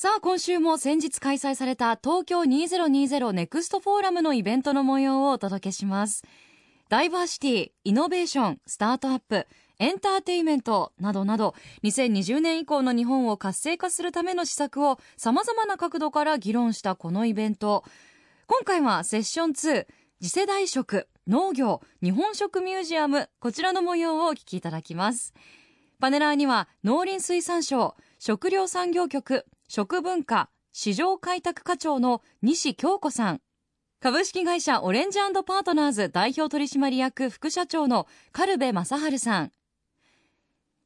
[0.00, 6.22] さあ、今週も先日開催された東京2020ネクストフォーラムのイベントの模様をお届けします。
[6.88, 9.48] ダイバーシティ、イノベーション、スタートアップ、
[9.80, 17.82] エンターテイメントなどなど、2020年以降の日本を活性化するための施策を様々な角度から議論したこのイベント。
[18.46, 19.86] 今回はセッション2、
[20.22, 25.34] 次世代食、農業、日本食ミュージアム、こちらの模様をお聞きいただきます。
[25.98, 33.42] パネラーには農林水産省、食料産業局、食文化、市場開拓課長の西京子さん、
[34.00, 39.52] 株式会社オレンジパートナーズ代表取締役副社長の軽部正治さん、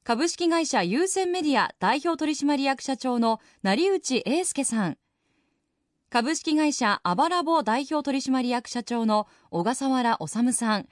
[0.02, 4.98] 株式会社優先メディア代表取締役社長の成内英介さん、
[6.11, 10.89] 株式会社アバラボ代表取締役社長の小笠原治さん、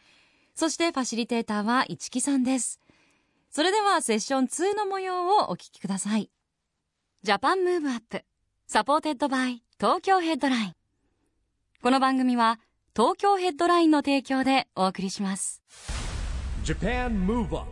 [0.55, 2.79] そしてファシリテーターは市木さんです。
[3.51, 6.31] それではセッション2の模様をお聞きください。
[7.23, 10.75] JAPAN MOVE UP、supported by 東京ヘッドライン。
[11.83, 12.59] この番組は
[12.97, 15.63] 東京ヘッドラインの提供でお送りします。
[16.65, 17.63] JAPAN MOVE UP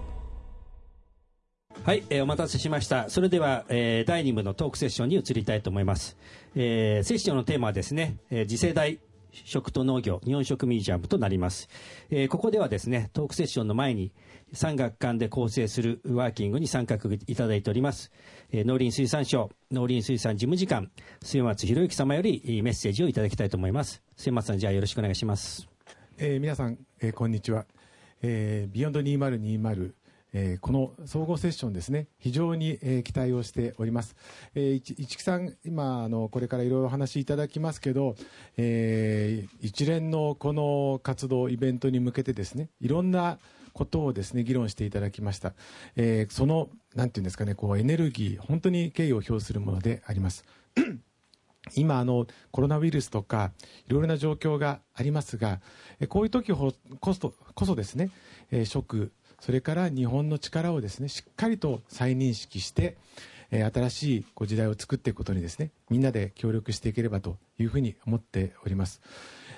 [1.82, 6.18] はい、えーお待たせしましたそれでは、えー第2部のトークセッションに移りたいと思います、
[6.54, 8.98] えーセッションのテーマはですね、えー次世代
[9.44, 11.68] 食と農業日本食ミュージアムとなります、
[12.10, 14.12] えーここではですねトークセッションの前に
[14.52, 18.10] 産学官で構成するワーキングに参画いただいております、
[18.50, 20.90] えー農林水産省農林水産事務次官
[21.22, 24.02] 末松博之様よりメッセージをいただきたいと思います。
[24.16, 25.68] 末松さんじゃあよろしくお願いします。
[26.18, 27.66] えー皆さん、えーこんにちは、
[28.22, 29.92] えー、 beyond 2020、
[30.32, 32.08] えーこの総合セッションですね。
[32.18, 34.16] 非常に、えー期待をしております、
[34.54, 38.16] えー、市木さん今あのこれからいろいろお話しいただきますけど、
[38.56, 43.38] えー一連のこの活動イベントに向けてですねいろんな
[43.72, 45.54] ことをですね議論していただきました、
[45.96, 50.44] えーそのなんていうんですかねこうエネルギー本当に敬意を表するものであります。
[51.76, 53.52] 今あのコロナウイルスとか
[53.86, 55.60] いろいろな状況がありますが
[56.00, 58.10] えこういう時ほこそこそですね、
[58.50, 62.96] えー食それから日本の力をですねしっかりと再認識して、
[63.50, 69.00] えー新しいこう時代を作っていくことにですねみんなで協力していければというふうに思っております。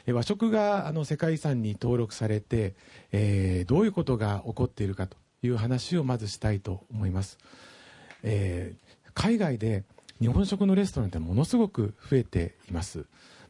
[0.06, 2.74] えー和食があの世界遺産に登録されて、
[3.12, 7.38] えーどういうことが起こっているかという話をまずしたいと思います。
[8.22, 9.84] えー海外で
[10.20, 13.06] 日本食のレストランってものすごく増えています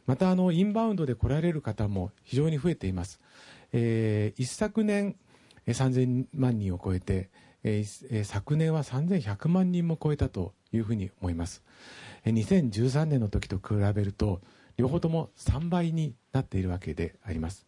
[0.07, 3.19] またあのインバウンドで来られる方も非常に増えています、
[3.73, 5.15] えー一昨年
[5.71, 7.29] 3000万人を超えて、
[7.63, 11.63] えー昨年は3100万人も超えたというふうに思います。
[12.25, 14.41] え2013年の時と比べると
[14.77, 17.65] 両方とも3倍になっているわけであります。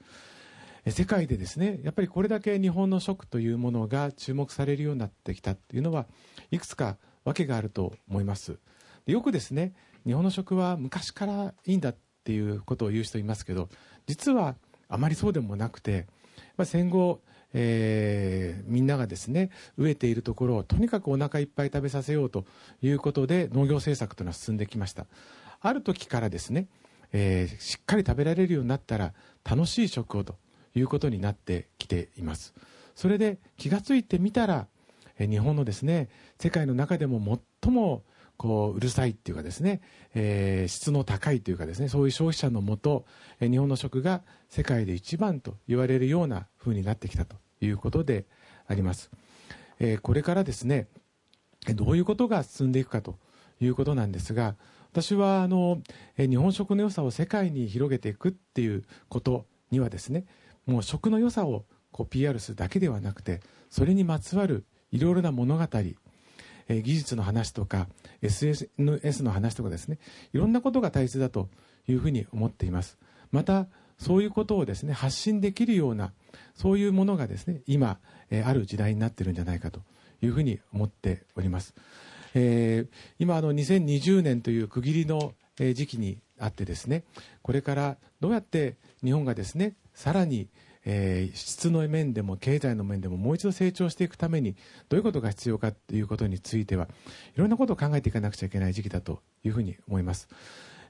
[0.86, 6.08] え世界でですねやっぱりこれだけ日本の食というものが注目されるようになってきたというのは
[6.52, 8.58] いくつか訳があると思います。
[9.06, 9.74] でよくですね
[10.06, 13.70] 日本の食は昔からいいんだっていうことを言う人いますけど
[14.08, 14.56] 実は
[14.90, 16.08] あまりそうでもなくて、
[16.56, 17.22] まあ、戦後、
[17.54, 22.46] えーみんながですね飢えているところをとにかくお腹いっぱい食べさせようと
[22.82, 25.06] いうことで農業政策というのは進んできました。
[25.62, 26.68] ある時からですね、
[27.12, 29.14] えーしっかり食べられるようになったら
[29.44, 30.36] 楽しい食をと
[30.76, 32.54] いうことになってきています。
[32.96, 34.68] それで気がついてみたら
[35.18, 36.10] えー日本のですね
[36.40, 38.04] 世界の中でも最も
[38.36, 39.82] こううるさいっていうかですね、
[40.16, 43.06] えー質の高いというかですねそういう消費者のもと、
[43.40, 47.43] えー日本の食が世界で一番と言われるような風になってきたと。
[47.66, 48.26] いうことで
[48.68, 49.12] あります、
[49.80, 50.88] えーこれからですね
[51.76, 53.18] どういうことが進んでいくかと
[53.62, 54.56] いうことなんですが
[54.92, 55.82] 私はあの
[56.18, 60.26] 日本食の良さを世界に広げていくっていうことにはですね
[60.66, 65.68] もう食の良さをこう PR するだけではなくてそれにまつわるいろいろな物語
[66.70, 67.88] え技術の話とか
[68.22, 70.00] SNS の話とかですね
[70.34, 71.50] いろんなことが大切だと
[71.88, 72.98] いうふうに思っています。
[73.32, 73.68] また
[73.98, 76.14] そういうことをですね発信できるような
[76.56, 78.00] そういうものがですね今、
[78.30, 79.82] えーある時代になっているんじゃないかと
[80.22, 81.74] いうふうに思っております、
[82.34, 87.04] えー今あの2020年という区切りのえー時期にあってですね
[87.42, 90.50] これからどうやって日本がですねさらに
[90.86, 94.56] えー質の面でも経済の面でももう一度成長していくために
[94.90, 96.88] どういうことが必要かということについては
[97.36, 100.28] いろんなことを考えていかなくちゃいけない時期だというふうに思います、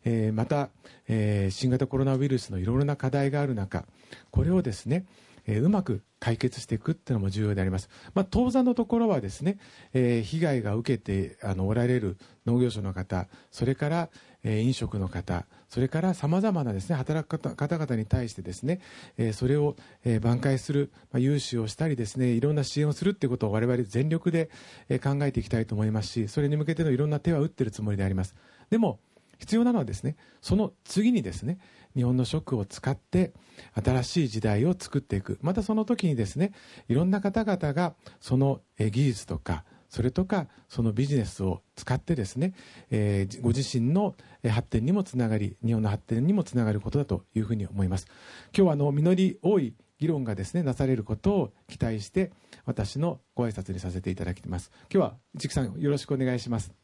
[0.05, 0.69] えーまた、
[1.07, 3.85] えー新型コロナウイルスのいろいろな課題がある中
[4.31, 5.05] これをですね
[5.45, 9.57] えーうまく解決していくっていうのも重要であります、まあ、当座のところはですね、
[9.93, 14.09] えー被害が受けてあのおられる農業者の方それから、
[14.43, 18.79] えー飲食の方それからさまざまなですね働く方々に対してですね、
[19.17, 19.75] えーそれを、
[20.05, 24.49] えー挽回する、まあ、融資をしたりですねいろんな支援をするっていうことを我々全力で、
[24.89, 28.35] えー考えていきたいと思いますしそれに向けてのいろんな手は打っているつもりであります。
[28.69, 28.99] でも
[29.43, 31.57] 必要なのはですねその次にですね
[31.95, 33.33] 日本の食を使って
[33.83, 35.37] 新しい時代を作っていく。
[35.41, 36.53] またその時にですね
[36.87, 42.53] いろんな方々がその技術とかそれとかそのビジネスを使ってですね、
[42.89, 44.15] えーご自身の
[44.49, 48.07] 発展にもつながり日本の発展にもつながることだというふうに思います。
[48.57, 52.31] 今日はあの実り多い議論がですねなされることを期待して
[52.65, 54.71] 私のご挨拶にさせていただきます。
[54.91, 56.82] 今日は市木さんよろしくお願いします。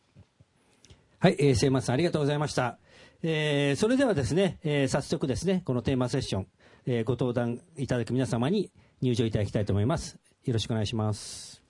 [1.22, 2.78] はい、えー、末松さんありがとうございました。
[3.24, 6.48] えーそれではですね、えー早速ですね、このテーマセッション、
[6.86, 8.72] えーご登壇いただく皆様に
[9.02, 10.18] 入場いただきたいと思います。
[10.46, 11.62] よろしくお願いします。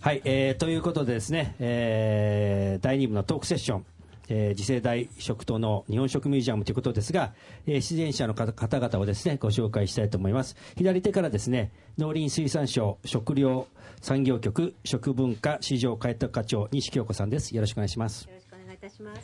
[0.00, 3.86] はい、えーということでですね、えー第2部のトークセッション、
[4.28, 7.32] えー次世代食との日本食ミュージアムということですが、
[7.66, 10.56] えー出演者の方方々をですね、ご紹介したいと思います。
[10.76, 13.66] 左手からですね、農林水産省食料
[14.00, 17.54] 産業局食文化市場開拓課長西京子さんです。
[17.54, 18.26] よろしくお願いします。
[18.26, 19.22] よろしくお願いいたします。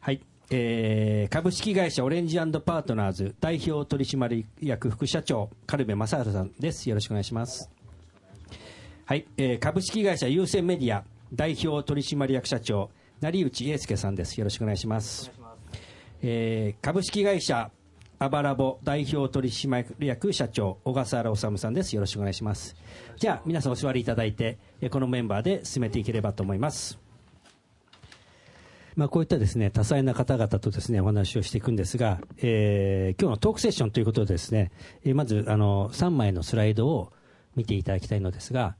[0.00, 0.20] はい、
[0.50, 7.70] えー株式会社オレンジパートナーズ代表取締役副社長軽部正治さんですよろしくお願いします
[9.04, 11.04] はい、えー株式会社優先メディア
[11.34, 12.90] 代表取締役社長
[13.20, 14.38] 成内英介さんです。
[14.38, 15.32] よろしくお願いします。
[16.22, 17.70] えー株式会社
[18.20, 21.94] アバラボ代表取締役社長小笠原治さんです。
[21.96, 22.76] よろしくお願いします。
[23.16, 26.98] じゃあ皆さんお座りいただいてえーこのメンバーで進めていければと思います。
[28.94, 34.70] まあ、こういったですね多彩な方々とですねお話をしていくんですが、えー今日のトークセッションということでですね、
[35.04, 37.12] えーまずあの3枚のスライドを
[37.56, 38.76] 見ていただきたいのですが、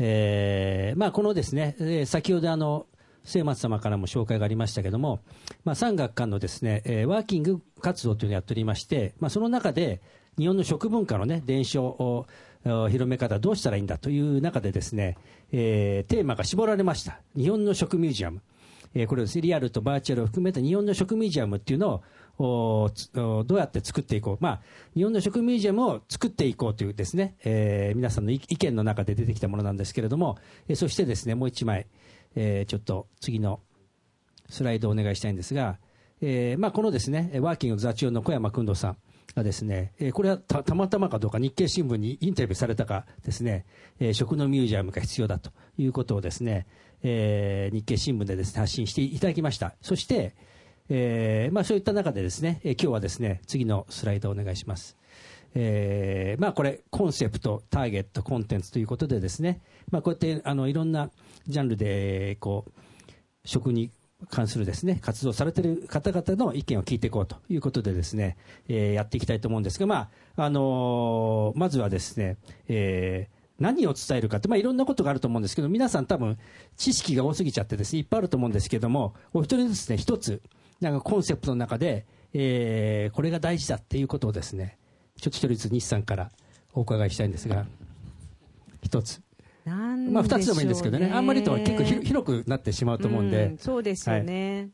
[0.00, 2.86] えーまあ、このですね、えー先ほどあの
[3.26, 5.20] 末松様からも紹介がありましたけども、
[5.64, 10.00] まあ、産学官のですね、えーワーキング活動というのをやっておりまして、まあ、その中で
[10.38, 12.26] 日本の食文化のね伝承を
[12.64, 15.16] 広め方どうしたらいいんだという中でですね、
[15.52, 17.20] えーテーマが絞られました。
[17.36, 18.40] 日本の食ミュージアム。
[18.94, 22.02] えーこれですねリアルとバーチャルを含めた日本の食ミュージアムっていうのを
[22.38, 24.60] おおどうやって作っていこう、まあ、
[24.94, 30.38] 日本の食ミュージアムを作っていこうというですね、えー皆さんの意見の中で出てきたものなんですけれども、
[30.68, 31.86] えーそしてですねもう一枚、
[32.36, 33.60] えーちょっと次の
[34.48, 35.78] スライドをお願いしたいんですが、
[36.20, 38.96] えーまあ、このですねワーキング座長の小山君堂さん
[39.34, 43.66] がですね、えーこれはたまたまかどうか日経新聞にインタビューされたかですね、
[43.98, 46.66] えー食のミュージアムが必要だということをですね、
[47.02, 50.34] えー日経新聞でですね発信していただきましたそして、
[50.88, 54.96] えーまあ、そういった中でですね、えー今日はですね次のスライドをお願いします。
[55.58, 61.10] えーまあ、これ、コンセプト、ターゲット、コンテンツということでですね、まあ、こうやってあのいろんな
[61.48, 62.72] ジャンルでこう
[63.44, 63.90] 食に
[64.30, 68.36] 関するですね活動されている方々の意見を聞いていこうということでですね、
[68.68, 72.36] えーやっていきたいと思うんですが、まああのーまずはですね、
[72.68, 76.36] えー何を伝えるかって、まあ、いろんなことがあると思うんですけど皆さん多分
[76.76, 80.42] 知識が多すぎちゃってですねいっぱいあると思うんですけどもお一人ずつね一つ
[80.78, 82.04] なんかコンセプトの中で、
[82.34, 84.76] えーこれが大事だっていうことをですね
[85.18, 86.30] ちょっと一人ずつ西さんから
[86.74, 87.64] お伺いしたいんですが
[88.82, 89.25] 一つ。
[89.66, 94.70] まあ、二つでもいいんですけどね、あんまりとは結構ひ広広くなってしまうと思うんで、そうですよね。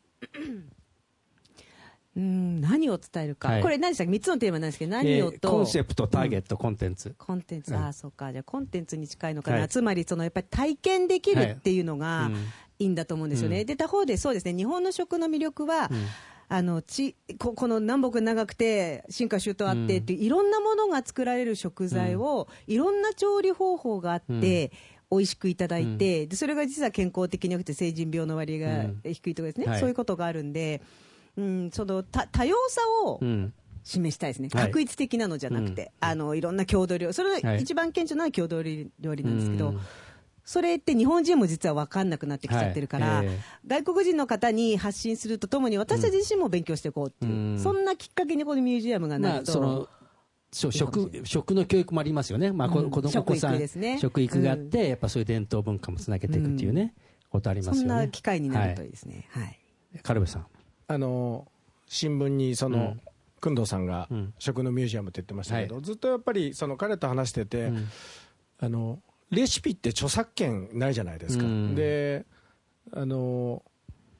[2.14, 3.62] うん、何を伝えるか、はい。
[3.62, 7.14] これ何でしたっけ？3つのテーマなんですけど何えーをと、コンセプト、ターゲット、コンテンツ。
[7.16, 7.78] コンテンツ、うん。
[7.78, 8.32] ああそうか。
[8.32, 9.68] じゃあコンテンツに近いのかな、はい。
[9.68, 12.34] つまりそのやっぱり体験できるっていうのがうん。
[12.78, 13.66] いいんだと思うんですよね、うん。
[13.66, 14.52] で他方でそうですね。
[14.54, 16.06] 日本の食の魅力は、うん
[16.54, 24.70] あのちここの南北長くて進化周到あってっていういろんなものが作られる食材を、いろんな調理方法があって、
[25.10, 29.00] 美味しくいただいて、でそれが実は健康的に良くて成人病の割合がうん。
[29.14, 29.80] 低いとかですね、はい。
[29.80, 30.82] そういうことがあるんで、
[31.38, 33.54] うん、その多多様さをうん。
[33.82, 34.66] 示したいですね、はい。
[34.66, 36.08] 確一的なのじゃなくて、うん。
[36.08, 37.62] あのいろんな郷土料理それがはい。
[37.62, 39.80] 一番顕著なのは郷土料理なんですけど、うん
[40.44, 43.26] それって日本人も実は分かんなくなってきちゃってるから、はい。
[43.26, 47.58] え外国人の方に発信するとともに私たち自身も勉強していこうっていう、うん。
[47.58, 49.88] そんなきっかけにこのミュージアムがなまあ、ると、その、
[50.50, 52.90] そういいかもしれ食食の教育もありますよね、まあ、こうん。
[52.90, 53.98] 子供食育お子さん、ですね。
[53.98, 56.94] 食育があって、やっぱそういう伝統文化もつなげていくっていうね、
[57.30, 57.88] ことありますそん。
[57.88, 58.00] よね。
[58.06, 59.28] な機会になるといいですね。
[59.30, 59.58] はい。
[60.02, 60.46] カルベさん。
[60.88, 61.46] あの
[61.86, 63.00] 新聞にその、うん。
[63.40, 64.34] 工藤さんがうん。
[64.38, 67.88] 食のミュージアムって言ってましたけど、はずっとやっぱりその彼と話してて、うん。
[68.58, 68.98] あの
[69.32, 71.74] レシピって著作権ないじゃないですか、うん。
[71.74, 72.24] で
[72.92, 73.62] あの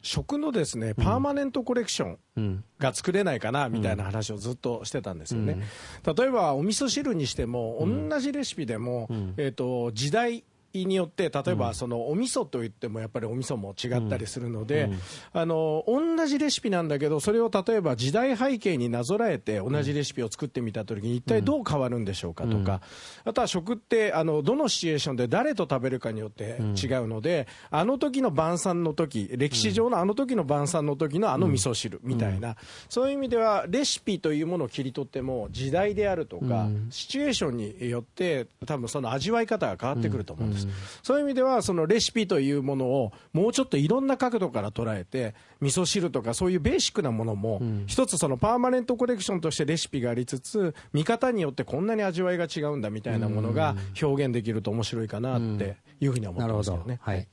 [0.00, 2.64] 食のですねパーマネントコレクションうん。
[2.78, 5.62] が作れないかなみたいな話をずっとしてたんですよね、
[6.04, 9.35] 例えばお味噌汁にしても、同じレシピでも、ん。
[9.37, 14.91] えー、と時代によって例えばそのお味噌といってもやっぱりお味噌も違ったりするので、
[15.33, 22.81] あの同じレシピなんだけどそれを例えば時代背景になぞらえて同じレシピを作ってみた時に一体どう変わるんでしょうかとか、
[23.25, 32.57] あとは食ってあのどのシチュエーションで誰と食べるかによって違うので、あの時の晩餐の時歴史上のあの時の晩餐の時のあの味噌汁みたいな、
[32.88, 40.62] そういう意味ではレシピというものを切り取っても時代であるとか、シチュエーションによって多分その味わい方が変わってくると思うんです、
[41.02, 56.99] そういう意味ではそのレシピというものをもうちょっといろんな角度から捉えて味噌汁とかそういうベーシックなものも一つそのパーマネントコレクションとしてレシピがありつつ見方によってこんなに味わいが違うんだみたいなものが表現できると面白いかなっていうふうには思ってますよね。
[57.02, 57.28] はい。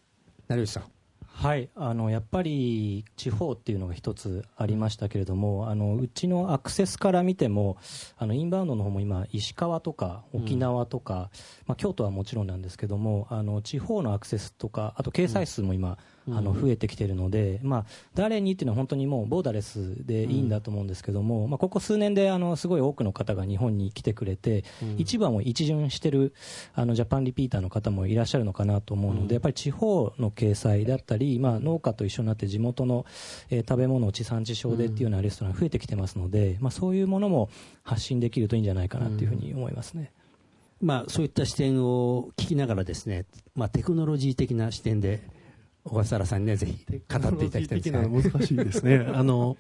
[0.48, 0.84] 成内さん
[2.10, 7.78] やっぱり地方っていうのが一つありましたけれども、あのうちのアクセスから見ても、
[8.18, 11.30] あのインバウンドの方も今、石川とか沖縄とか、
[11.66, 15.98] まあ、京都はもちろんなんですけども、あの地方のアクセスとか、あと掲載数も今、
[16.34, 24.66] あの増えてきているので、まあ、誰にっていうのは本当にもうボーダレスでいいんだと思うんですけども、まあ、ここ数年であのすごい多くの方が日本に来てくれて、
[24.98, 26.34] 一部はもう一巡してる
[26.74, 33.06] あのジャパンリピーターの方もいらっしゃるのかなと思うので、やっぱり地方の掲載だったり、まあ、農家と一緒になって地元の、
[33.50, 37.50] えー食べ物を地産地消でっていうようなレストラン増えてきてますので、まあ、そういうものも
[37.84, 40.12] 発信できるといいんじゃないかなっていうふうに思いますね。
[40.82, 45.22] まあ、そういった視点を聞きながらですね、まあ、テクノロジー的な視点で
[45.84, 46.98] 小笠原さんにねぜひ語っ
[47.38, 48.98] ていただきたいですテクノロジー的なのは難しいですね。
[49.14, 49.58] あの、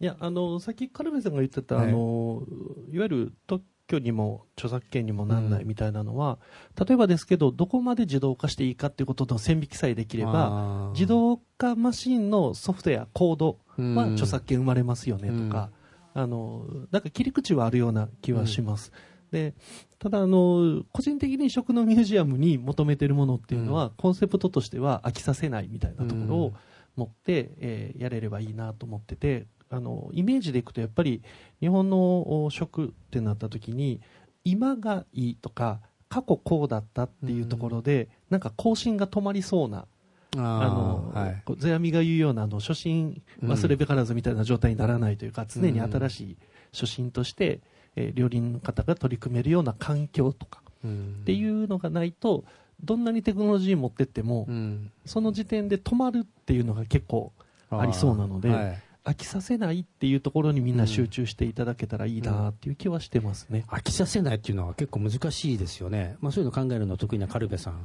[0.00, 2.42] いや、あの、さっきカルベさんが言ってた、はいあの、
[2.90, 6.38] いわゆる特許にも著作権にもなんないみたいなのは、
[6.78, 15.70] 例えばですけど、どこまで自動化していいかっていうことの線引きさえできれば、自動化マシンのソフトウェア、コードうんは著作権生まれますよねとか、
[16.14, 18.92] あの、なんか切り口はあるような気はします。
[19.32, 19.54] で、
[19.98, 26.52] ただあの、個人的に食のミュージアムに求めてるものっていうのは、コンセプトとしては飽きさせないみたいなところを
[26.96, 31.22] 持って、えーやれればいいなと思ってて、あの、イメージでいくとやっぱり
[31.60, 34.00] 日本のお食ってなった時に、
[34.44, 39.86] 今がいいとか、過去こうだったっていうところで、なんか更新が止まりそうな、
[40.36, 41.12] あの、
[41.58, 46.36] 世阿弥が言うようなあの初心忘れべからずみたいな状態にならないというか、常に新しい
[46.72, 47.60] 初心として、
[47.96, 50.90] えー料理人の方が取り組めるような環境とかっ
[51.24, 52.44] ていうのがないと
[52.82, 54.90] どんなにテクノロジー持ってっても、うん。
[55.04, 57.32] その時点で止まるっていうのが結構
[57.70, 58.82] ありそうなので、はい。
[59.04, 63.64] 飽きさせないっていうところにみんな集中していただけたらいいなっていう気はしてますね。
[63.68, 67.84] 飽きさせないっていうのは結構難しいですよね、まあ、そういうの考えるの得意なカルベさん。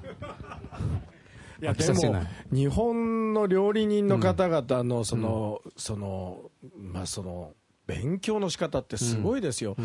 [1.60, 2.28] 飽きいやでもさせない。
[2.52, 7.54] 日本の料理人の方々のその、そのまあその
[7.88, 9.75] 勉強の仕方ってすごいですよ、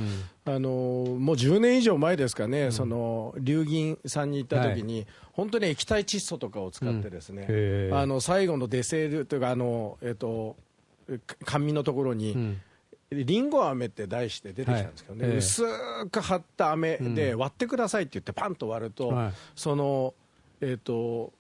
[0.44, 10.56] あのもう10年以上前ですかね、その流銀さんに行った時に、本当に液体窒素とかを使ってですね、あの最後のデセールというかあの、えっと
[11.24, 12.60] か甘味のところに、ん。
[13.12, 15.30] りんご飴って題して出てきたんですけどね、はい。
[15.32, 15.62] ええ薄
[16.10, 19.32] く張った飴で割ってくださいって言ってパンと割ると、はい。
[19.54, 20.14] その
[20.62, 21.32] えっ、と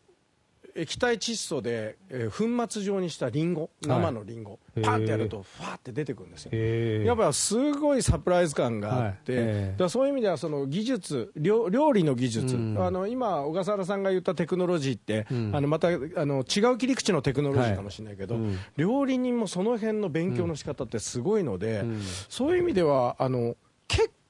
[0.74, 7.04] 液体窒素で、えー粉末状にしたリンゴ生のリンゴ、へえパンってやるとファーって出てくるんですよ。
[7.04, 9.90] やっぱすごいサプライズ感があって、はい。
[9.90, 12.76] そういう意味ではその技術料料理の技術、うん。
[12.78, 15.54] あの今小笠原さんが言ったテクノロジーって、ん。
[15.54, 18.58] あのまたあの違う切り口のテクノロジーかもしれないけど、はいうん。
[18.76, 21.84] 料理人もその辺の勉強の仕方ってすごいので、
[22.28, 23.56] そういう意味ではあの結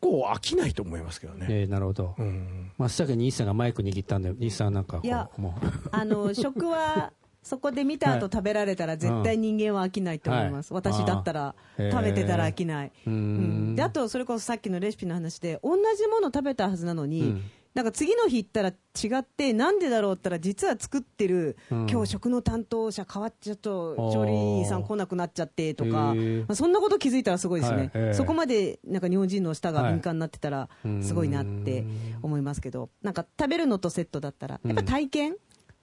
[0.03, 1.47] 構飽きないと思いますけどね。
[1.49, 2.73] えーなるほど、うん。
[2.77, 5.89] 真っ先に西さんがマイク握ったんで西さんなんかこういやもう。
[5.93, 10.83] あの 食はそこで見た後食べられたら絶対人間は飽きないと思います、はい。
[10.83, 13.75] 私だったら食べてたら飽きない、うん。
[13.77, 17.43] であとそれこそさっきのレシピの話で同じもの食べたはずなのに、うん
[17.75, 21.87] なんか次の日行ったら違ってなんでだろうって言ったら実は作ってる、うん。
[21.91, 26.15] 今日食の担当者変わっちゃっと調理員さん来なくなっちゃってとか、ま
[26.49, 31.85] あ、そんなこと気づいたらすごいですね、はいええそこまでなんか日本人の舌が敏感になってたらはいすごいなって
[32.23, 35.37] 思いますけどなんか食べるのとセットだったらやっぱ体験、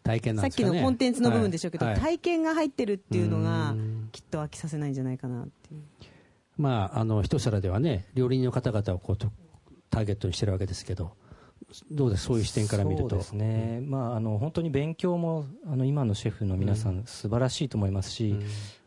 [0.04, 1.96] 体験なんさっきのコンテンツの部分でしょうけど、はい。
[1.96, 2.04] はい。
[2.04, 4.10] 体験が入ってるっていうのがうん。
[4.12, 5.82] きっと飽きさせないんじゃないかなっていう。
[6.58, 9.32] まああの一皿ではね料理人の方々をこうと
[9.90, 11.14] ターゲットにしてるわけですけど
[11.92, 12.24] どうです？
[12.24, 13.10] そういう視点から見ると。
[13.10, 18.36] そうですね、まあ、あの本当に勉強もあの今のシェフの皆さん、素晴らしいと思いますし、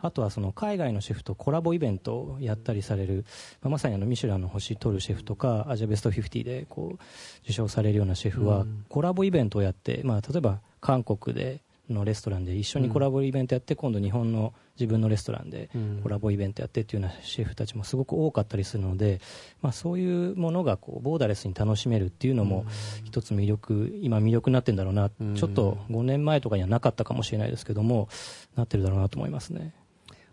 [0.01, 3.25] あとはその海外のシェフとコラボイベントをやったりされる、
[3.63, 6.99] まあ、まさにあのミシュランの星取るシェフとか、アジアベスト50でこう
[7.45, 11.61] 受賞されるようなシェフは、コラボイベントをやって、まあ、例えば韓国で
[11.91, 16.01] のレストランで一緒にコラボイベントやって、今度日本の自分のレストランでうん。
[16.03, 19.21] コラボイベントやってっていうようなシェフたちもすごく多かったりするので、
[19.61, 22.65] まあ、そういうものがこうボーダレスに楽しめるっていうのも
[23.05, 25.35] 一つ魅力今魅力になってるんだろうな、うん。
[25.35, 28.09] ちょっと5年前とかにはなかったかもしれないですけども
[28.57, 29.75] なってるだろうなと思いますね。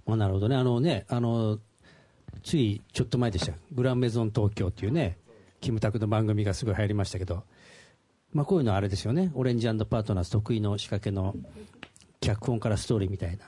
[0.05, 1.59] まあ、なるほどね、あのね、あの、
[2.41, 5.17] ついちょっと前でした、グランメゾン東京っていうね、
[5.61, 7.43] キムタクの番組がすごい流行りましたけど、
[8.33, 11.35] まあ、こういうのはあれですよね、オレンジパートナーズ得意の仕掛けの
[12.21, 13.45] 脚本からストーリーみたいな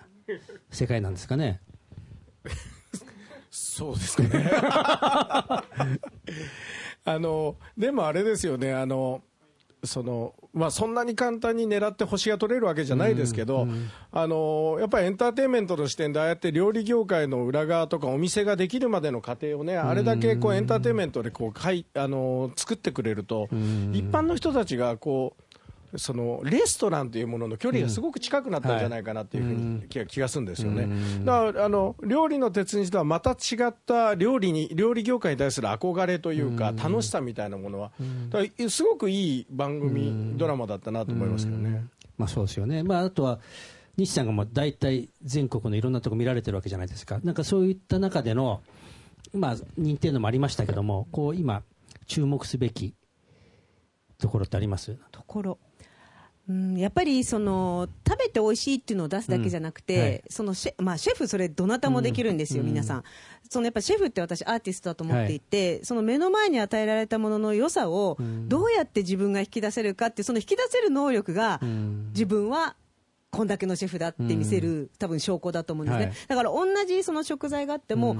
[0.71, 1.61] 世界なんですかね。
[3.51, 4.51] そうですかね。
[7.03, 9.21] あの、でもあれですよね、あの、
[9.83, 13.67] その、まあ、そんなに簡単に狙って星が取れるわけじゃないですけど、
[14.11, 23.47] あの、やっぱりエンターテインメントの視点でああやって料理業界の裏側とかお店ができるまでの過程をね、あれだけこうエンターテインメントでこう、かい、あの、作ってくれると、
[23.91, 25.43] 一般の人たちがこう、
[25.95, 30.87] そのレストランというものの距離がすごく近くなったんじゃないかなっていうふうに気が気がするんですよね。
[31.25, 37.91] だからあの料理の鉄人とはまた違った料理に料理業界に対する憧れというか楽しさみたいなものは、
[38.29, 41.85] だからすごくいい番組ドラマだったなと思いますけどね。
[42.17, 42.83] まあそうですよね。
[42.83, 43.39] まああとは、
[43.97, 47.19] 西さんがもう大体全国のいろんなとこ見られてるわけじゃないですか。
[47.23, 48.61] なんかそういった中での、
[49.33, 51.63] まあ認定のもありましたけども、こう今
[52.07, 52.93] 注目すべき
[54.17, 54.97] ところってあります？
[55.11, 55.57] ところ
[56.51, 60.23] うん、やっぱりその食べて美味しいっていうのを出すだけじゃなくて、うんはい。
[60.29, 63.03] そのシェ,、まあ、シェフ、それ、どなたもできるんですよ、うん皆さん、
[63.49, 68.17] そのやっぱシェフって私、アーティストだと思っていて、その目の前に与えられたものの良さを
[68.47, 71.61] どうやって自分が引き出せるかって、その引き出せる能力が、
[72.13, 72.75] 自分は
[73.31, 76.15] こんだけのシェフだって見せる、多分証拠だと思うんですね、はい。
[76.27, 78.17] だから同じその食材があっても、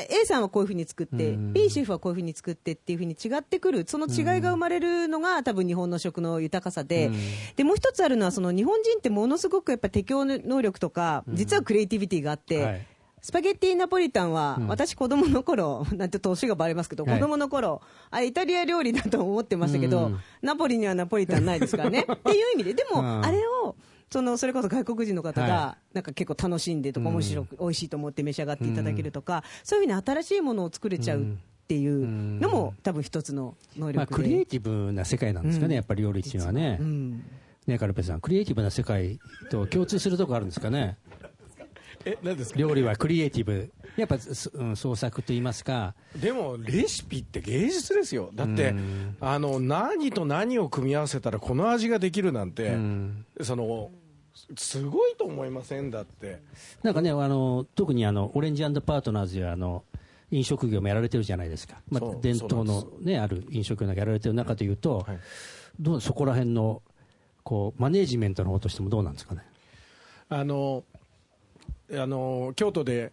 [0.00, 1.52] A さんはこういうふうに作って、うん。
[1.52, 7.10] B シェフはこういうふうに作ってっていうふうに違ってくる、その違いが生まれるのが、多分日本の食の豊かさで、
[7.56, 12.86] でもう一つあるのは、その日本人ってものすごくやっぱ適応能力とか、実はクリエイティビティがあって、はい。
[13.20, 20.20] スパゲッティナポリタンは、私、子供の頃なんて年がばれますけど、はい子供の頃あれイタリア料理だと思ってましたけど、うん。
[20.40, 22.06] ナポリにはナポリタンないですからね。
[22.10, 23.24] っていう意味で、でも、うん。
[23.24, 23.74] あれを
[24.10, 31.24] そのそれこそ外国人の方が、はなんか結構楽しんでとか、面白く、美味しいと思って召し上がっていただけるとか、そういうふうに新しいものを作れちゃうっ
[31.68, 32.06] ていう
[32.40, 34.46] のも、多分一つの能まあ、力クリエイで。
[34.46, 36.78] ティブな世界なんですかね、うんやっぱり料理っていうのはね。
[36.80, 37.24] うん
[37.66, 39.18] ね、カルペさん、クリエイティブな世界
[39.50, 40.96] と共通するところあるんですかね。
[42.06, 42.58] え、何ですか？
[42.58, 43.70] 料理はクリエイティブ。
[44.00, 45.94] やっぱ、すうん創作と言いますか。
[46.16, 48.74] でもレシピって芸術ですよだって
[49.20, 53.90] あの何と何を組み合わせたらこの味ができるなんて、うんその
[54.56, 56.40] すごいと思いませんだって
[56.82, 59.82] なんかね、あの、特にあの、オレンジパートナーズやあの、
[60.30, 61.78] 飲食業もやられてるじゃないですか。
[61.90, 65.18] まあ伝統のね、ある飲食業がやられてる中でいうと、はい
[65.80, 66.82] どうそこら辺の、
[67.42, 69.42] こう、マネージメントの方としてもどうなんですかね？
[70.28, 70.84] あの
[71.92, 73.12] あの京都で、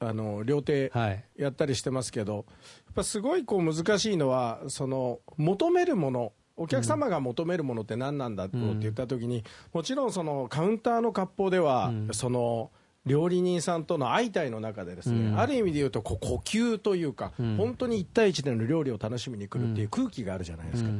[0.00, 1.24] あの料亭はい。
[1.36, 12.70] やったりしてますけど、やっぱすごいこう難しいのはその求めるものお客様が求めるものって何なんだろうって言ったときに、もちろんそのカウンターの割烹では、その
[13.06, 15.38] 料理人さんとの相対の中でですね、うん。
[15.38, 20.90] ある意味で言うとこう呼吸というか、本当に1対1での料理を楽しみに来るっていう空気があるじゃないですか。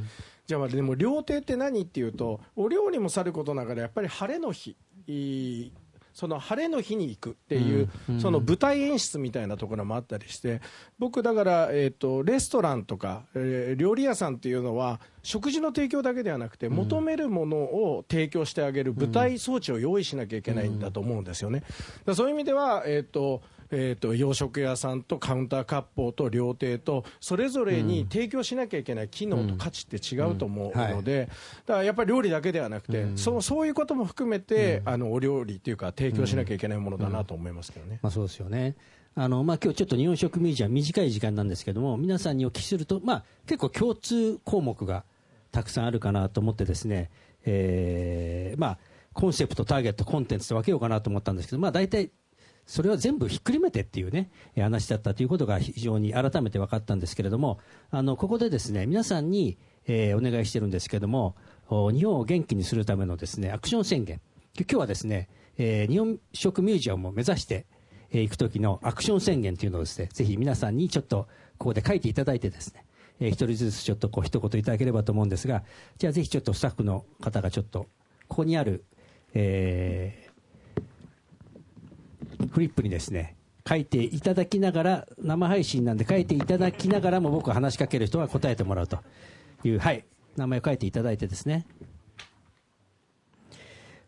[0.46, 4.76] じゃあでも料亭って何っていうとお料理もさることながらやっぱり晴れの日
[5.06, 5.72] いい
[6.18, 7.88] その晴れの日に行くっていう、
[8.20, 10.60] その舞台演出みたいなところもあったりして
[10.98, 21.62] 僕だから、えー、とレストランとか、えー料理屋さんっていうのは食事の提供だけではなくて求めるものを提供してあげる舞台装置を用意しなきゃいけないんだと思うんですよね。
[22.12, 31.28] そういう意味では、えーとえー、と洋食屋さんとカウンター割烹と料亭とそれぞれに提供しなきゃいけない機能と価値って違うと思うので、
[31.66, 37.98] だからやっぱり料理だけではなくて、そうそういうことも含めて、あのお料理っていうか提供しなきゃいけないものだなと思いますけどね。
[38.02, 38.76] まあそうですよね。
[39.14, 45.04] あの、まあ今日ちょっと日本食ミュージアム短い時間なんですけども、皆さんにお聞きすると、まあ結構共通項目が
[45.50, 47.10] たくさんあるかなと思ってですね、
[47.44, 48.78] えー、まあ
[49.12, 52.10] コンセプト、ターゲット、コンテンツと分けようかなと思ったんですけど、まあ大体
[52.68, 57.58] それは全部ひっくるめてっていうね、話だったということが非常に改めて分かったんですけれども、
[57.90, 61.34] あの、ここでですね、皆さんに、えーお願いしてるんですけども、
[61.70, 64.20] 日本を元気にするためのですね、アクション宣言。
[64.58, 67.64] 今日はですね、えー日本食ミュージアムを目指して、
[68.10, 71.26] えー行く時のアクション宣言というのをですね、ぜひ皆さんにちょっと
[71.56, 72.84] ここで書いていただいてですね、
[73.18, 75.62] えー一人ずつちょっとこう一言いただければと思うんですが、
[75.96, 77.86] じゃあぜひちょっとスタッフの方がちょっと、
[78.28, 78.84] ここにある、
[79.32, 80.27] えー
[82.50, 83.36] フリップにですね、
[83.68, 88.98] 書いていただきながら、生配信なんで書いていただきながらも僕が話しかける人は答えてもらうと
[89.64, 90.04] いう、はい、
[90.36, 91.66] 名前を書いていただいてですね。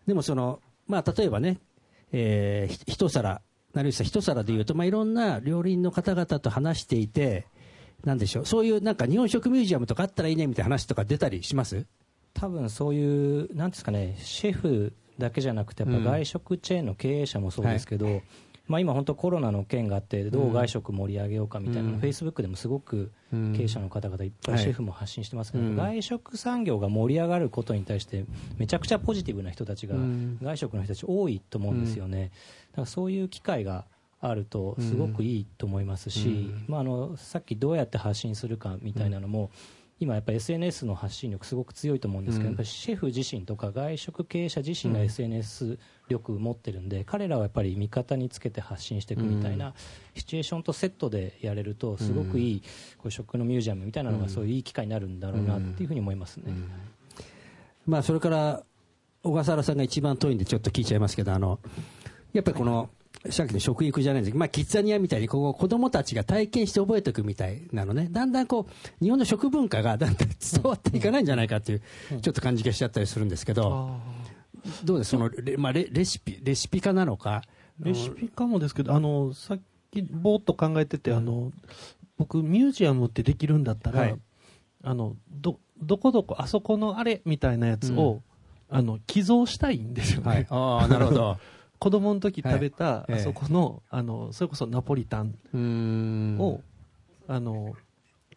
[0.07, 1.59] でもその、まあ、例えばね、
[2.13, 3.43] えー一皿、
[3.75, 7.47] 成内さん、一皿でいうと、まあ、いろんな料理人の方々と話していて、
[8.05, 11.87] なんでしょう、そういうなんか日本食ミュージアムとかあったらいいねみたいな話とか出たりします？
[12.33, 18.23] 多分そういう、なんですかね、シェフだけじゃなくて、やっぱ外食チェーンの経営者もそうですけど、
[18.67, 25.77] まあ、今、本当、コロナの件があって、どう外食盛り上げようかみたいな、フェイスブックでもすごく経営者の方々、いっぱいシェフも発信してますけど、うん。
[25.77, 28.25] 外食産業が盛り上がることに対して、
[28.59, 29.97] めちゃくちゃポジティブな人たちが、
[30.41, 32.31] 外食の人たち多いと思うんですよね。
[32.71, 33.87] だからそういう機会が
[34.21, 39.51] あるとすごくいいと思いますし、まあ、あのさっきどうやって発信するかみたいなのも、
[40.01, 49.75] 今やっぱり SNS の発信力すごく強いと思うんですけど、シェフ自身とか外食経営者自身が SNS 力持ってるんで、彼らはやっぱり味方につけて発信していくみたいな
[50.15, 52.63] シチュエーションとセットでやれるとすごくいい
[53.11, 56.55] 食のミュージアムみたいなのがそういういい機会になるんだろうなっていうふうに思いますね。
[57.87, 58.63] まあ、それから
[59.23, 61.59] 小笠原さんが一番遠いんでちょっと聞いちゃいますけどあの
[62.33, 62.89] やっぱりこの、
[63.29, 68.09] さっきの食育じゃないんですけど、まあ、キッザニアみたいにこう子供たちが体験して覚えていくみたいなのね。
[68.11, 71.83] だんだんこう日本の食文化がだんだん伝わっていかないんじゃないかっていう、
[72.23, 74.01] ちょっと感じがしちゃったりするんですけど、
[74.85, 75.11] どうです？
[75.11, 77.43] そのレ,、まあ、レレシピレシピ化なのか？
[77.81, 81.51] レシピかもですけど、あの、さっき、ぼーっと考えてて、あの、
[82.19, 84.17] 僕、ミュージアムってできるんだったら、はい。
[84.85, 88.23] あの、ど、どこどこ、あそこのあれみたいなやつを、
[88.69, 90.29] あの、寄贈したいんですよね。
[90.29, 91.39] はい、ああなるほど
[91.81, 93.17] 子供の時食べた、はいええ。
[93.17, 96.61] あそこの、あの、それこそナポリタンを、
[97.27, 97.75] あの、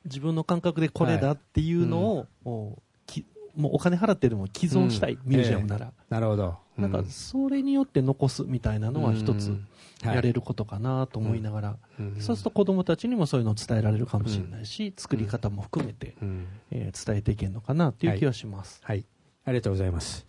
[0.05, 3.25] 自分の感覚でこれだっていうのを、もうき
[3.55, 5.19] もうお金払ってでも寄贈したい、うん。
[5.25, 5.91] ミュージアムなら。
[6.09, 6.57] なるほど。
[6.77, 9.67] なんか、それによって残すみたいなのは一つうん。
[10.03, 10.15] はい。
[10.15, 12.15] やれることかなと思いながら、うん。
[12.19, 16.47] そうすると子供たちにもそういうのを伝えられるかもしれないし、作り方も含めて、うん。
[16.71, 18.79] えー伝えていけるのかなっていう気はします。
[18.83, 19.05] はい、
[19.43, 20.25] ありがとうございます。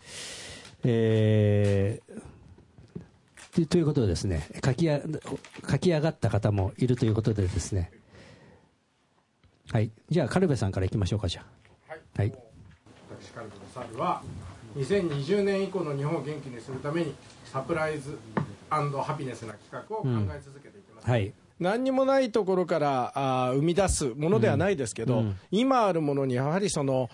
[0.83, 2.23] えー、
[3.55, 5.01] とということでですね書きや
[5.71, 7.93] 書き上がった方もいるということでですね。
[9.71, 9.91] はい。
[10.11, 11.43] じゃあカルベさんからいきましょうかじゃ
[11.89, 11.95] あ。
[12.17, 12.33] はい、
[13.21, 14.23] 私カルベの猿は
[14.77, 17.15] 2020年以降の日本を元気にするために
[17.45, 18.19] サプライズ
[18.69, 21.33] ハピネスな企画を考え続けていきます、はい。
[21.61, 25.39] 何にもないところからあー生み出すものではないですけど、うん。
[25.53, 27.09] 今あるものにやはりその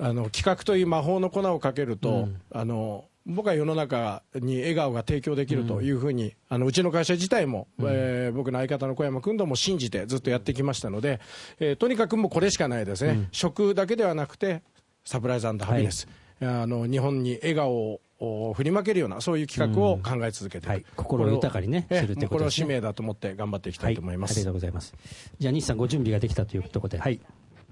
[0.00, 11.20] あの企画という魔法の粉をかけると、あの僕は世の中に笑顔が提供できるというふうに、あのうちの会社自体も、えー僕の相方の小山君とも信じてずっとやってきましたので、
[11.60, 14.62] えーとにかくもうこれしかないですね、食だけではなくて
[15.04, 16.08] サプライズハピネス、
[16.40, 20.84] あの日本に笑顔をお振りまけるようなそういう企画を考え続けてはい。
[20.94, 24.94] 心豊かにねこれをすることこれを使命だと思って頑張っていきたいと思います、ありがとうございます。
[25.38, 26.98] じゃあ西さんご準備ができたというところで。
[26.98, 27.20] はい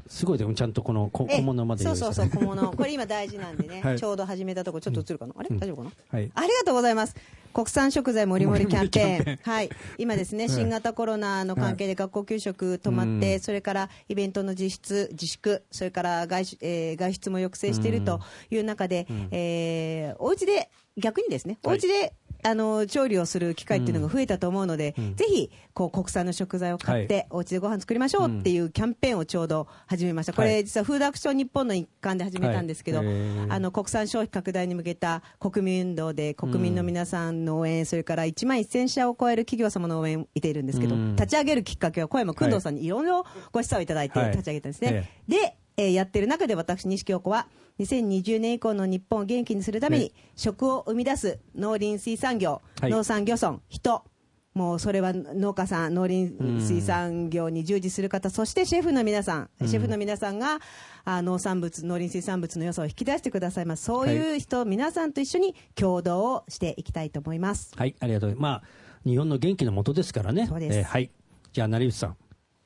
[0.07, 3.99] すごいでもちゃんとこの小物までそうそうそう小物これ今大事なんでね、 はい。
[3.99, 5.49] ちょうど始めたとこちょっと映るかな、あれ？
[5.51, 6.31] 大丈夫かな、はい。
[6.35, 7.15] ありがとうございます。
[7.53, 9.39] 国産食材もりもりキャンペーン。
[9.43, 9.71] はい。
[9.99, 33.07] 今ですね 新型コロナの関係で学校給食止まって、それからイベントの実質自粛それから外出,、えー外出も抑制しているという中で、えーお家で逆にですね、お家であの調理をする機会っていうのが増えたと思うので、ぜひこう国産の食材を買って、お家でご飯作りましょうっていうキャンペーンをちょうど始めました、これ、はい実はフードアクション日本の一環で始めたんですけど、はい。
[33.49, 41.17] あの国産消費拡大に向けた国民運動で、国民の皆さんの応援、それから1万1000社を超える企業様の応援をいているんですけど、うん。
[41.17, 44.31] 立ち上げるきっかけは、小山工藤さんにいろいろご示唆をいただいてはい。
[44.31, 45.11] 立ち上げたんですね。
[45.29, 47.47] でえーやってる中で私、西京子は、
[47.79, 52.91] 2020年以降の日本を元気にするために、食を生み出す農林水産業、はい。
[52.91, 54.05] 農産漁村、人、
[54.53, 60.59] もうそれは農家さん、農林水産業に従事する方、そしてシェフの皆さん、シェフの皆さんが
[61.05, 63.85] あ農産物、農林水産物の良さを引き出してくださいます。
[63.85, 67.73] そういう人、皆さんと一緒に共同をしていきたいと思います。
[67.77, 68.35] はいありがとう。
[68.37, 68.63] まあ
[69.07, 70.47] 日本の元気のもとですからね。
[70.47, 70.79] そうです。
[70.79, 71.11] えーはい。
[71.53, 72.17] じゃあ成内さん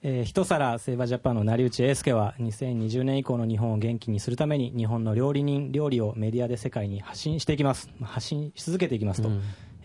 [0.06, 9.30] えー一皿セイバージャパンの成内英介は2020年以降の日本を元気にするために日本の料理人料理をメディアで世界に発信していきます発信し続けていきますと、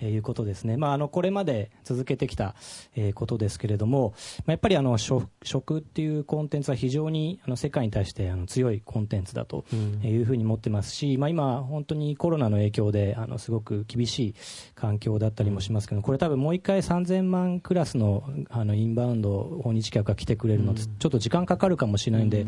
[0.08, 2.56] いうことですね、まあ、あのこれまで続けてきた、
[2.96, 9.66] えーことですけれども、まあ、やっぱりあの食食っていうコンテンツは非常にあの世界に対してあの強いコンテンツだと
[10.04, 14.36] いうふうに思ってますし、まあ、今、本当にコロナの影響であのすごく厳しい
[14.76, 22.46] 環境だったりもしますけどこれ多分もう一回3000万クラスのあのインバウンド訪日客が来てくれるのってちょっと時間かかるかもしれないんで、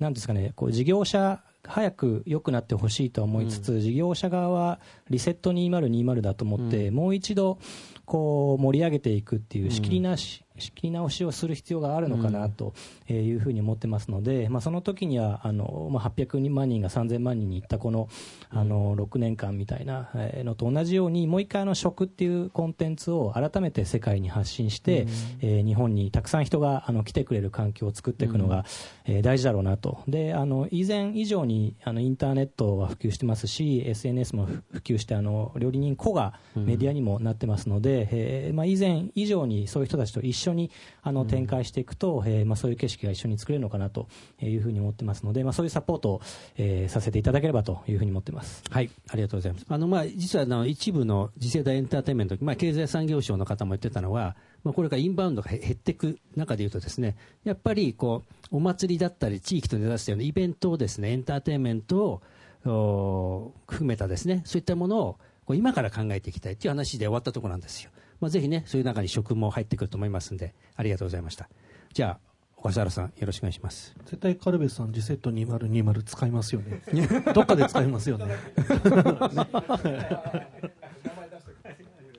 [0.00, 7.58] なんですかねこう事業者早く良くなってほしいとは思いつつ、事業者側はリセット2020だと思って、もう一度
[8.06, 12.74] こう盛り上げていくっていう仕切りなし、仕切り直しをする必要があるのかなと
[13.08, 18.08] いうふうに思ってますので、まあ、その時にはあの、まあ、800万人が3000万人にいったこの
[18.50, 25.06] あの6年間みたいなのと同じようにもう一回あの食っていうコンテンツを改めて世界に発信して、
[25.40, 28.64] えー、日本にたくさん人があの来てくれる環境を作っていくのが、
[29.04, 30.02] えー、大事だろうなと。
[30.08, 40.70] であの以前以上にあのインターネットは普及してますし SNS も普及してあの料理人個がメディアにもなってますので、えーまあ、以前以上にそういう人たちと一緒に
[41.02, 44.08] あの展開していくと、えーまあ、そういう景色が一緒に作れるのかなと
[44.40, 46.20] いうふうに思ってますので、まあ、そういうサポートを、
[46.56, 48.62] えー、させていただければというふうに思ってます。
[48.70, 62.22] はいありがとうございますあの、まあ、実はあの一部の次世代エンターテインメント、まあ、経済産業省の方も言ってたのは、まあ、これからインバウンドが減っていく中でいうとですねやっぱりこうお祭りだったり地域と根ざしたようなイベントをですねエンターテインメント
[62.64, 65.18] を含めたですねそういったものを
[65.54, 67.90] 今から考えていきたいという話で終わったところなんですよ。
[68.20, 71.48] まあ、ぜひね、そういう中に食も入ってくると思いますんで、ありがとうございました。
[71.92, 73.94] じゃあ、小笠原さん、よろしくお願いします。
[74.04, 76.82] 絶対カルベスさん、ジセット2020使いますよね。
[77.32, 78.26] どっかで使いますよ ね。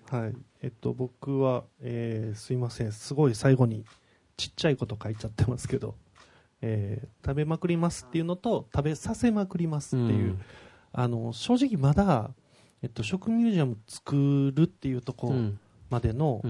[0.10, 0.36] はい。
[0.62, 2.92] えっと、僕は、えー、すいません。
[2.94, 3.84] すごい最後に
[4.38, 5.96] ちっちゃいこと書いちゃってますけど、
[6.62, 10.42] えー、食べまくりますっていうのと、食べさせまくりますっていう、うん、
[10.94, 12.32] あの、正直まだ、
[12.82, 15.34] えっと、食ミュージアム作るっていうとこ
[15.90, 16.42] までの、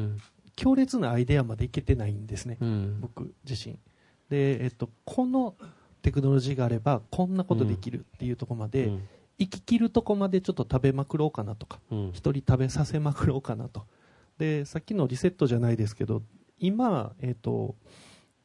[0.56, 3.78] 強烈なアイデアまでいけてないんですね、うん、僕自身。
[4.30, 5.56] で、えっと、この
[6.02, 8.91] テクノロジーがあれば、こんなことできるっていうところまで、
[9.38, 11.80] 行ききるとこまでちょっと食べまくろうかなとか、
[12.12, 13.86] 一、人食べさせまくろうかなと。
[14.38, 16.23] で、さっきのリセットじゃないですけど、
[16.58, 17.75] 今、えっと、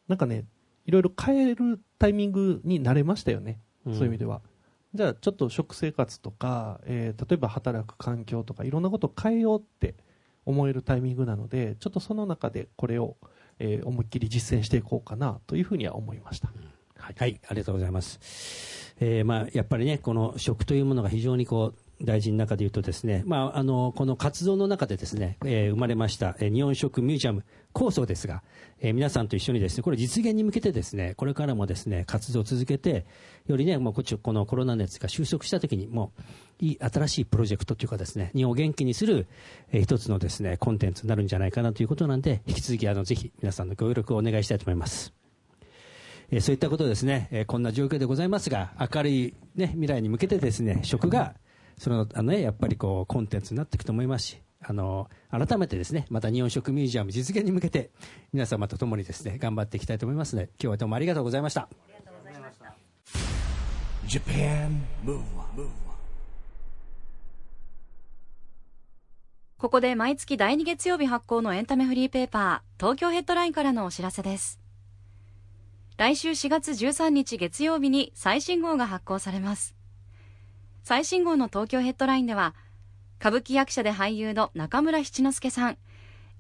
[0.08, 0.44] なんかね、
[0.86, 4.42] いろいろ変えるタイミングになれましたよね、そういう意味では。
[4.94, 9.96] じゃあちょっと食生活とか、えー、例えば働く環境とかいろんなことを変えようって
[10.46, 13.16] 思えるタイミングなのでちょっとその中でこれを、
[13.58, 16.48] えー、思いっきり実践していこうかなというふうには思いました、
[16.96, 28.42] はい、はい、ありがとうございます、えーまあ、やっぱりねこの食というものが非常にこう大事の中で言うとですね、まあ、あのこの活動の中でですね、えー、生まれました、えー、日本食ミュージアム構想ですが、
[28.80, 33.06] えー、皆さんと一緒にですねこれ実現に向けてですねこれからもですね活動を続けて
[33.46, 36.12] よりねもうこっちこのコロナ熱が収束した時にも
[36.60, 39.26] ういい新しいプロジェクトというかですね日本を元気にする、
[39.72, 45.12] えー、一つのですねコンテンツになるんじゃないかなということなんで引き続きあのぜひ皆さんのご協力をお願いしたいと思います。
[46.30, 51.34] え、そういったことですね、え、こんな状況でございますが明るい、ね、未来に向けてですね食が
[51.78, 57.90] そのあの、ね、やっぱりこうコンテンツになっていくと思いますしあの改めてですねまた日本食ミュージアム実現に向けて
[58.32, 61.68] 皆様と共にですね頑張っていきたいと思いますので今日はどうもありがとうございました。
[69.56, 74.64] ここで毎月第2月曜日発行のエンタメフリーペーパー東京ヘッドラインからのお知らせです。
[75.96, 79.73] 来週4月13日月曜日に最新号が発行されます
[80.84, 82.54] 最新号の東京ヘッドラインでは
[83.18, 85.78] 歌舞伎役者で俳優の中村七之助さん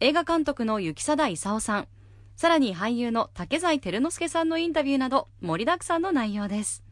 [0.00, 1.88] 映画監督の雪貞勲さん
[2.36, 6.84] さらに俳優の竹財照之助さんのインタビューなど盛りだくさんの内容です。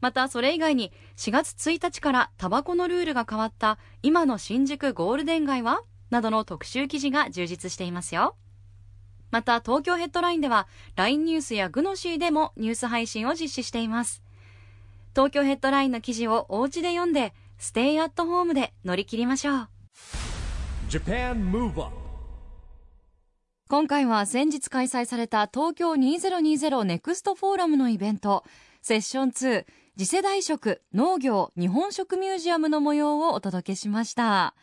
[0.00, 5.82] またそれ以外に4月1日からタバコのルールが変わった今の新宿ゴールデン街は？
[6.08, 8.36] などの特集記事が充実していますよ。
[9.30, 10.66] また東京ヘッドラインでは
[10.96, 14.21] LINE ニュースやグノシーでもニュース配信を実施しています。
[15.14, 19.68] 東京ヘッドラインの記事をお家で読んでステイアットホームで乗り切りましょう。
[23.68, 28.44] 今回は先日開催された東京2020ネクストフォーラムのイベント
[28.82, 29.64] セッション2
[29.96, 34.54] 次世代食農業日本食ミュージアムの模様をお届けしました。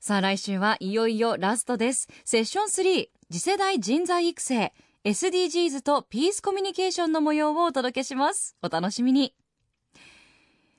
[0.00, 2.08] さあ来週はいよいよラストです。
[2.24, 4.72] セッション3次世代人材育成
[5.04, 8.56] SDGs とピースコミュニケーションの模様をお届けします。
[8.62, 9.34] お楽しみに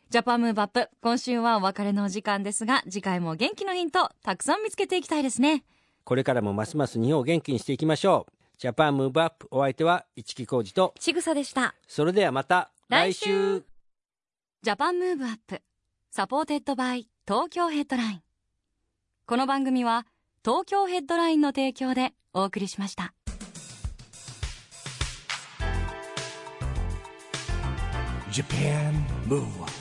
[0.10, 0.89] ジャパンムーブアップ。
[1.02, 5.65] 今週はお別れのお時間ですが、次回も元気のヒント、たくさん見つけていきたいですね。
[6.06, 8.34] これからもますます日本を元気にしていきましょう。
[8.58, 9.50] ジャパンムーブアップ。
[9.52, 11.76] お相手は、市木浩二と、ちぐさでした。
[11.89, 13.65] それではまた、来週。
[14.62, 18.22] JAPAN MOVE UP。supported by、東京ヘッドライン。
[19.26, 20.08] この番組は、
[20.41, 23.13] 東京ヘッドラインの提供でお送りしました。
[28.32, 28.93] Japan
[29.28, 29.76] Move